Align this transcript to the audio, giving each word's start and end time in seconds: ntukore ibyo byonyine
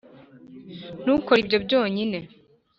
ntukore 1.03 1.39
ibyo 1.43 1.57
byonyine 1.65 2.19